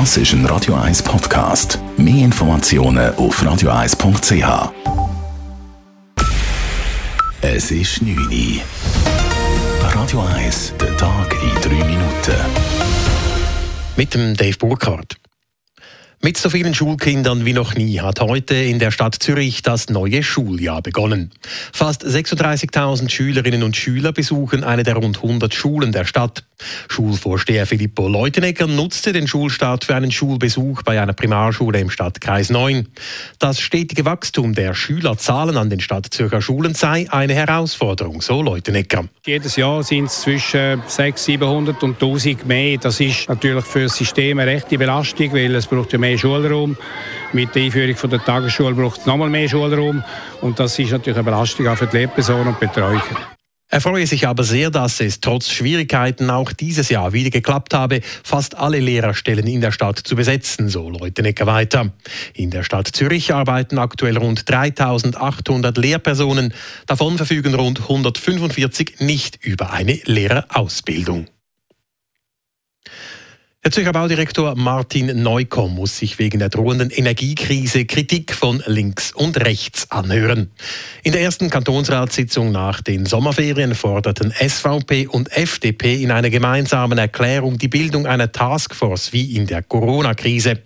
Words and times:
Das 0.00 0.16
ist 0.16 0.32
ein 0.32 0.44
Radio 0.46 0.74
1 0.74 1.04
Podcast. 1.04 1.78
Mehr 1.96 2.24
Informationen 2.24 3.14
auf 3.14 3.40
radio1.ch. 3.40 4.72
Es 7.40 7.70
ist 7.70 8.02
9 8.02 8.18
Uhr. 8.18 8.60
Radio 9.94 10.20
1, 10.34 10.72
der 10.80 10.96
Tag 10.96 11.36
in 11.40 11.78
3 11.78 11.84
Minuten. 11.84 12.34
Mit 13.94 14.14
dem 14.14 14.36
Dave 14.36 14.58
Burkhardt. 14.58 15.16
Mit 16.20 16.38
so 16.38 16.50
vielen 16.50 16.74
Schulkindern 16.74 17.44
wie 17.44 17.52
noch 17.52 17.76
nie 17.76 18.00
hat 18.00 18.18
heute 18.18 18.56
in 18.56 18.80
der 18.80 18.90
Stadt 18.90 19.14
Zürich 19.14 19.62
das 19.62 19.90
neue 19.90 20.24
Schuljahr 20.24 20.82
begonnen. 20.82 21.30
Fast 21.72 22.04
36.000 22.04 23.10
Schülerinnen 23.10 23.62
und 23.62 23.76
Schüler 23.76 24.10
besuchen 24.10 24.64
eine 24.64 24.82
der 24.82 24.96
rund 24.96 25.18
100 25.18 25.54
Schulen 25.54 25.92
der 25.92 26.04
Stadt. 26.04 26.42
Schulvorsteher 26.88 27.66
Filippo 27.66 28.08
Leutenegger 28.08 28.66
nutzte 28.66 29.12
den 29.12 29.26
Schulstart 29.26 29.84
für 29.84 29.94
einen 29.94 30.12
Schulbesuch 30.12 30.82
bei 30.82 31.00
einer 31.00 31.12
Primarschule 31.12 31.80
im 31.80 31.90
Stadtkreis 31.90 32.50
9. 32.50 32.88
Das 33.38 33.60
stetige 33.60 34.04
Wachstum 34.04 34.54
der 34.54 34.74
Schülerzahlen 34.74 35.56
an 35.56 35.70
den 35.70 35.80
Stadtzürcher 35.80 36.40
Schulen 36.40 36.74
sei 36.74 37.06
eine 37.10 37.34
Herausforderung, 37.34 38.22
so 38.22 38.42
Leutenegger. 38.42 39.04
Jedes 39.26 39.56
Jahr 39.56 39.82
sind 39.82 40.06
es 40.06 40.22
zwischen 40.22 40.82
600, 40.86 41.18
700 41.18 41.82
und 41.82 41.94
1000 41.94 42.46
mehr. 42.46 42.78
Das 42.78 43.00
ist 43.00 43.28
natürlich 43.28 43.64
für 43.64 43.84
das 43.84 43.96
System 43.96 44.38
eine 44.38 44.52
rechte 44.52 44.78
Belastung, 44.78 45.32
weil 45.32 45.54
es 45.54 45.66
braucht 45.66 45.92
ja 45.92 45.98
mehr 45.98 46.18
Schulraum. 46.18 46.76
Mit 47.32 47.54
der 47.54 47.64
Einführung 47.64 48.10
der 48.10 48.24
Tagesschule 48.24 48.74
braucht 48.74 49.00
es 49.00 49.06
nochmal 49.06 49.30
mehr 49.30 49.48
Schulraum. 49.48 50.04
Und 50.40 50.58
das 50.60 50.78
ist 50.78 50.92
natürlich 50.92 51.16
eine 51.16 51.24
Belastung 51.24 51.66
auch 51.66 51.76
für 51.76 51.86
die 51.86 51.98
Lehrpersonen 51.98 52.48
und 52.48 52.60
Betreuer. 52.60 53.02
Er 53.68 53.80
freue 53.80 54.06
sich 54.06 54.28
aber 54.28 54.44
sehr, 54.44 54.70
dass 54.70 55.00
es 55.00 55.20
trotz 55.20 55.50
Schwierigkeiten 55.50 56.30
auch 56.30 56.52
dieses 56.52 56.90
Jahr 56.90 57.12
wieder 57.12 57.30
geklappt 57.30 57.74
habe, 57.74 58.02
fast 58.22 58.56
alle 58.56 58.78
Lehrerstellen 58.78 59.46
in 59.46 59.60
der 59.60 59.72
Stadt 59.72 59.98
zu 59.98 60.16
besetzen, 60.16 60.68
so 60.68 60.90
Leutenegger 60.90 61.46
weiter. 61.46 61.90
In 62.34 62.50
der 62.50 62.62
Stadt 62.62 62.88
Zürich 62.88 63.34
arbeiten 63.34 63.78
aktuell 63.78 64.18
rund 64.18 64.48
3800 64.48 65.76
Lehrpersonen, 65.76 66.54
davon 66.86 67.16
verfügen 67.16 67.54
rund 67.54 67.80
145 67.80 69.00
nicht 69.00 69.44
über 69.44 69.72
eine 69.72 69.98
Lehrerausbildung. 70.04 71.26
Der 73.64 73.72
Zürcher 73.72 73.92
Baudirektor 73.92 74.56
Martin 74.56 75.22
Neukomm 75.22 75.76
muss 75.76 75.96
sich 75.96 76.18
wegen 76.18 76.38
der 76.38 76.50
drohenden 76.50 76.90
Energiekrise 76.90 77.86
Kritik 77.86 78.34
von 78.34 78.62
links 78.66 79.10
und 79.10 79.40
rechts 79.40 79.90
anhören. 79.90 80.50
In 81.02 81.12
der 81.12 81.22
ersten 81.22 81.48
Kantonsratssitzung 81.48 82.52
nach 82.52 82.82
den 82.82 83.06
Sommerferien 83.06 83.74
forderten 83.74 84.32
SVP 84.32 85.06
und 85.06 85.34
FDP 85.34 86.02
in 86.02 86.10
einer 86.10 86.28
gemeinsamen 86.28 86.98
Erklärung 86.98 87.56
die 87.56 87.68
Bildung 87.68 88.06
einer 88.06 88.30
Taskforce 88.30 89.14
wie 89.14 89.34
in 89.34 89.46
der 89.46 89.62
Corona-Krise. 89.62 90.58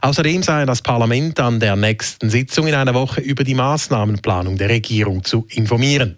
Außerdem 0.00 0.42
sei 0.42 0.64
das 0.64 0.82
Parlament 0.82 1.38
an 1.38 1.60
der 1.60 1.76
nächsten 1.76 2.28
Sitzung 2.28 2.66
in 2.66 2.74
einer 2.74 2.94
Woche 2.94 3.20
über 3.20 3.44
die 3.44 3.54
Maßnahmenplanung 3.54 4.58
der 4.58 4.68
Regierung 4.68 5.22
zu 5.22 5.46
informieren. 5.48 6.16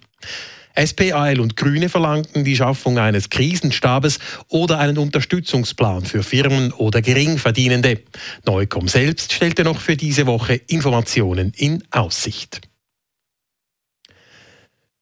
SP, 0.74 1.12
AL 1.12 1.40
und 1.40 1.56
Grüne 1.56 1.88
verlangten 1.88 2.44
die 2.44 2.56
Schaffung 2.56 2.98
eines 2.98 3.30
Krisenstabes 3.30 4.18
oder 4.48 4.78
einen 4.78 4.98
Unterstützungsplan 4.98 6.04
für 6.04 6.22
Firmen 6.22 6.72
oder 6.72 7.00
Geringverdienende. 7.00 8.00
Neukomm 8.44 8.88
selbst 8.88 9.32
stellte 9.32 9.64
noch 9.64 9.80
für 9.80 9.96
diese 9.96 10.26
Woche 10.26 10.54
Informationen 10.54 11.52
in 11.56 11.82
Aussicht. 11.90 12.60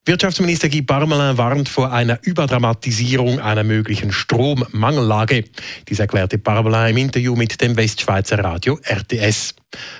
Wirtschaftsminister 0.05 0.69
Guy 0.69 0.83
Parmelin 0.83 1.39
warnt 1.39 1.69
vor 1.69 1.93
einer 1.93 2.19
Überdramatisierung 2.23 3.39
einer 3.39 3.62
möglichen 3.62 4.11
Strommangellage. 4.11 5.45
Dies 5.89 6.00
erklärte 6.00 6.39
Parmelin 6.39 6.91
im 6.91 6.97
Interview 6.97 7.37
mit 7.37 7.61
dem 7.61 7.77
Westschweizer 7.77 8.41
Radio 8.41 8.81
RTS. 8.83 9.55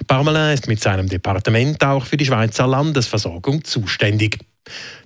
Parmelin 0.09 0.55
ist 0.55 0.67
mit 0.67 0.83
seinem 0.83 1.09
Departement 1.09 1.85
auch 1.85 2.05
für 2.05 2.17
die 2.17 2.27
Schweizer 2.27 2.67
Landesversorgung 2.67 3.63
zuständig. 3.63 4.41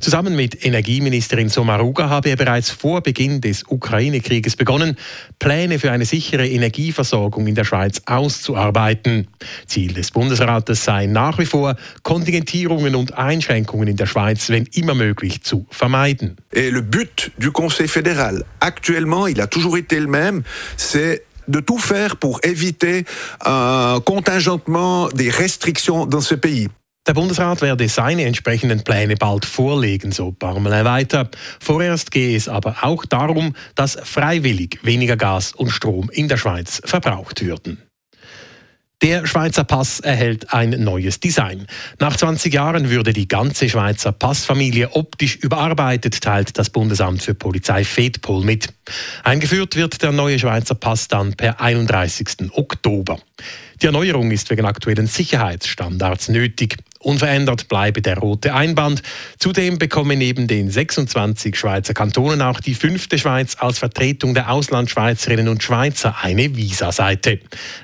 Zusammen 0.00 0.36
mit 0.36 0.64
Energieministerin 0.64 1.48
Sommaruga 1.48 2.08
habe 2.08 2.30
er 2.30 2.36
bereits 2.36 2.70
vor 2.70 3.00
Beginn 3.00 3.40
des 3.40 3.64
Ukraine-Krieges 3.68 4.56
begonnen, 4.56 4.96
Pläne 5.38 5.78
für 5.78 5.90
eine 5.90 6.04
sichere 6.04 6.46
Energieversorgung 6.46 7.46
in 7.46 7.54
der 7.54 7.64
Schweiz 7.64 8.02
auszuarbeiten. 8.06 9.28
Ziel 9.66 9.92
des 9.94 10.10
Bundesrates 10.10 10.84
sei 10.84 11.06
nach 11.06 11.38
wie 11.38 11.46
vor, 11.46 11.76
Kontingentierungen 12.02 12.94
und 12.94 13.16
Einschränkungen 13.16 13.88
in 13.88 13.96
der 13.96 14.06
Schweiz, 14.06 14.48
wenn 14.48 14.66
immer 14.74 14.94
möglich, 14.94 15.42
zu 15.42 15.66
vermeiden. 15.70 16.36
Et 16.52 16.70
le 16.70 16.82
but 16.82 17.30
du 17.38 17.50
Conseil 17.52 17.88
fédéral, 17.88 18.44
actuellement, 18.60 19.26
il 19.26 19.40
a 19.40 19.46
toujours 19.46 19.76
été 19.76 19.98
le 19.98 20.06
même, 20.06 20.44
c'est 20.76 21.22
de 21.48 21.60
tout 21.60 21.78
faire 21.78 22.16
pour 22.16 22.40
éviter 22.42 23.04
un 23.44 24.00
contingentement 24.04 25.08
des 25.08 25.30
restrictions 25.30 26.06
dans 26.06 26.20
ce 26.20 26.34
pays. 26.34 26.68
Der 27.06 27.14
Bundesrat 27.14 27.62
werde 27.62 27.88
seine 27.88 28.24
entsprechenden 28.24 28.82
Pläne 28.82 29.14
bald 29.14 29.44
vorlegen, 29.44 30.10
so 30.10 30.32
Parmelin 30.32 30.84
weiter. 30.84 31.30
Vorerst 31.60 32.10
gehe 32.10 32.36
es 32.36 32.48
aber 32.48 32.78
auch 32.82 33.04
darum, 33.04 33.54
dass 33.76 33.96
freiwillig 34.02 34.80
weniger 34.82 35.16
Gas 35.16 35.52
und 35.52 35.70
Strom 35.70 36.10
in 36.10 36.26
der 36.26 36.36
Schweiz 36.36 36.82
verbraucht 36.84 37.44
würden. 37.44 37.80
Der 39.02 39.26
Schweizer 39.26 39.62
Pass 39.62 40.00
erhält 40.00 40.54
ein 40.54 40.70
neues 40.70 41.20
Design. 41.20 41.66
Nach 42.00 42.16
20 42.16 42.52
Jahren 42.52 42.88
würde 42.88 43.12
die 43.12 43.28
ganze 43.28 43.68
Schweizer 43.68 44.10
Passfamilie 44.10 44.96
optisch 44.96 45.36
überarbeitet, 45.36 46.22
teilt 46.22 46.58
das 46.58 46.70
Bundesamt 46.70 47.22
für 47.22 47.34
Polizei 47.34 47.84
FEDPOL 47.84 48.42
mit. 48.42 48.72
Eingeführt 49.22 49.76
wird 49.76 50.02
der 50.02 50.12
neue 50.12 50.38
Schweizer 50.38 50.74
Pass 50.74 51.08
dann 51.08 51.34
per 51.34 51.60
31. 51.60 52.50
Oktober. 52.52 53.18
Die 53.82 53.86
Erneuerung 53.86 54.30
ist 54.30 54.48
wegen 54.48 54.64
aktuellen 54.64 55.06
Sicherheitsstandards 55.06 56.28
nötig. 56.30 56.78
Unverändert 57.06 57.68
bleibe 57.68 58.02
der 58.02 58.18
rote 58.18 58.52
Einband. 58.52 59.00
Zudem 59.38 59.78
bekommen 59.78 60.18
neben 60.18 60.48
den 60.48 60.68
26 60.68 61.56
Schweizer 61.56 61.94
Kantonen 61.94 62.42
auch 62.42 62.58
die 62.58 62.74
fünfte 62.74 63.16
Schweiz 63.16 63.56
als 63.60 63.78
Vertretung 63.78 64.34
der 64.34 64.50
Auslandschweizerinnen 64.50 65.46
und 65.46 65.62
Schweizer 65.62 66.16
eine 66.20 66.56
Visa-Seite. 66.56 67.38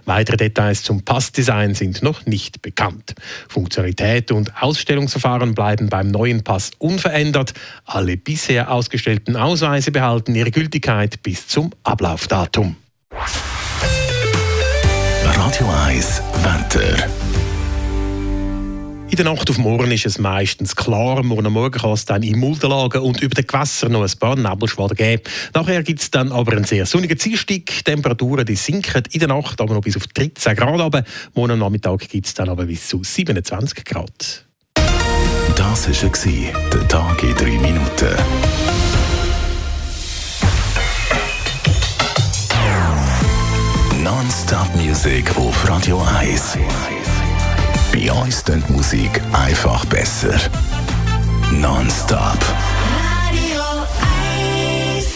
Weitere 0.07 0.37
Details 0.39 0.83
zum 0.83 1.05
Passdesign 1.05 1.77
sind 1.77 2.03
noch 2.03 2.27
nicht 2.27 2.63
bekannt. 2.63 3.15
Funktionalität 3.49 4.33
und 4.33 4.61
Ausstellungsverfahren 4.61 5.55
bleiben 5.55 5.89
beim 5.89 6.09
neuen 6.09 6.43
Pass 6.43 6.73
unverändert. 6.79 7.55
Alle 7.85 8.17
bisher 8.17 8.73
ausgestellten 8.73 9.37
Ausweise 9.37 9.93
behalten 9.93 10.35
ihre 10.35 10.51
Gültigkeit 10.51 11.23
bis 11.23 11.47
zum 11.47 11.71
Ablaufdatum. 11.85 12.75
Radio 15.25 15.71
1, 15.87 16.23
Wetter. 16.43 17.22
In 19.13 19.17
der 19.17 19.27
Nacht 19.27 19.51
auf 19.51 19.59
morgen 19.59 19.91
ist 19.91 20.07
es 20.07 20.19
meistens 20.19 20.75
klar. 20.75 21.23
Morgen 21.23 21.53
Morgen 21.53 21.79
kann 21.79 21.93
es 21.93 22.07
dann 22.07 22.23
in 22.23 22.39
Muldenlagen 22.39 23.03
und 23.03 23.21
über 23.21 23.35
den 23.35 23.47
Gewässern 23.47 23.93
noch 23.93 24.01
ein 24.01 24.19
paar 24.19 24.37
Nebelschwaden 24.37 24.97
geben. 24.97 25.23
Nachher 25.53 25.83
gibt 25.83 26.01
es 26.01 26.11
dann 26.11 26.33
aber 26.33 26.53
einen 26.53 26.65
sehr 26.65 26.87
sonnigen 26.87 27.19
Dienstag. 27.19 27.85
Temperaturen 27.85 28.47
die 28.47 28.57
sinken 28.57 29.03
in 29.11 29.19
der 29.19 29.29
Nacht 29.29 29.61
aber 29.61 29.75
noch 29.75 29.83
bis 29.83 29.99
auf 29.99 30.07
13 30.07 30.57
Grad. 30.57 30.81
Aber 30.81 31.05
morgen 31.35 31.59
Nachmittag 31.59 32.09
gibt 32.09 32.27
es 32.27 32.33
dann 32.33 32.49
aber 32.49 32.65
bis 32.65 32.89
zu 32.89 33.05
27 33.05 33.85
Grad. 33.85 34.47
Das 35.57 35.89
war 35.89 36.71
der 36.71 36.89
Tag 36.89 37.23
in 37.23 37.35
3 37.35 37.45
Minuten. 37.59 38.17
Non-Stop-Musik 44.03 45.37
auf 45.37 45.69
Radio 45.69 46.03
1. 46.19 46.57
Bei 47.93 48.11
uns 48.11 48.43
klingt 48.43 48.71
Musik 48.71 49.21
einfach 49.33 49.85
besser. 49.85 50.35
Non-Stop. 51.53 52.39
Radio 53.29 53.63
1. 54.97 55.07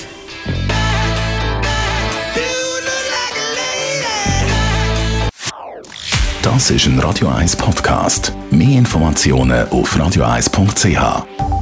Das 6.43 6.71
ist 6.71 6.87
ein 6.87 6.99
Radio 6.99 7.29
1 7.29 7.57
Podcast. 7.57 8.35
Mehr 8.51 8.79
Informationen 8.79 9.67
auf 9.71 9.97
radio1.ch. 9.97 11.56